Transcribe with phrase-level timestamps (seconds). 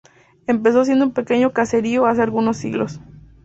[0.47, 2.99] Empezó siendo un pequeño caserío hace algunos siglos.